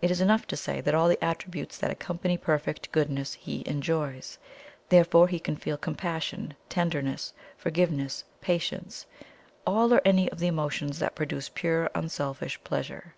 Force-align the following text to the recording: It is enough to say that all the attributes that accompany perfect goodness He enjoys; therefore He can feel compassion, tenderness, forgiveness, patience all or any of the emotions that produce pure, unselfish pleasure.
It 0.00 0.12
is 0.12 0.20
enough 0.20 0.46
to 0.46 0.56
say 0.56 0.80
that 0.80 0.94
all 0.94 1.08
the 1.08 1.18
attributes 1.24 1.76
that 1.78 1.90
accompany 1.90 2.38
perfect 2.38 2.92
goodness 2.92 3.34
He 3.34 3.64
enjoys; 3.66 4.38
therefore 4.90 5.26
He 5.26 5.40
can 5.40 5.56
feel 5.56 5.76
compassion, 5.76 6.54
tenderness, 6.68 7.32
forgiveness, 7.56 8.22
patience 8.40 9.06
all 9.66 9.92
or 9.92 10.00
any 10.04 10.30
of 10.30 10.38
the 10.38 10.46
emotions 10.46 11.00
that 11.00 11.16
produce 11.16 11.48
pure, 11.48 11.90
unselfish 11.96 12.62
pleasure. 12.62 13.16